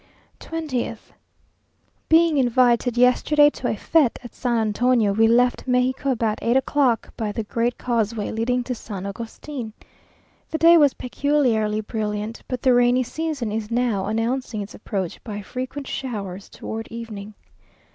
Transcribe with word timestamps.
20th. 0.39 1.11
Being 2.09 2.37
invited 2.39 2.97
yesterday 2.97 3.51
to 3.51 3.67
a 3.67 3.75
fête 3.75 4.17
at 4.23 4.33
San 4.33 4.57
Antonio, 4.57 5.11
we 5.11 5.27
left 5.27 5.67
Mexico 5.67 6.09
about 6.09 6.39
eight 6.41 6.57
o'clock, 6.57 7.15
by 7.15 7.31
the 7.31 7.43
great 7.43 7.77
causeway 7.77 8.31
leading 8.31 8.63
to 8.63 8.73
San 8.73 9.05
Agustin. 9.05 9.73
The 10.49 10.57
day 10.57 10.75
was 10.75 10.95
peculiarly 10.95 11.81
brilliant, 11.81 12.41
but 12.47 12.63
the 12.63 12.73
rainy 12.73 13.03
season 13.03 13.51
is 13.51 13.69
now 13.69 14.07
announcing 14.07 14.63
its 14.63 14.73
approach 14.73 15.23
by 15.23 15.43
frequent 15.43 15.85
showers 15.85 16.49
towards 16.49 16.89
evening. 16.91 17.35